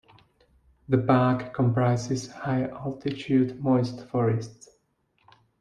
[0.89, 4.69] The park comprises high-altitude moist forests.